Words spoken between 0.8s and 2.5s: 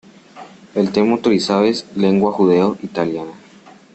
tema autorizado es "lengua